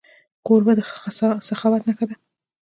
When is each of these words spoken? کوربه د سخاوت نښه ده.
کوربه 0.45 0.73
د 0.77 0.79
سخاوت 1.47 1.81
نښه 1.87 2.05
ده. 2.09 2.15